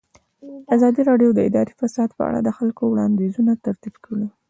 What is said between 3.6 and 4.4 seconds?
ترتیب کړي.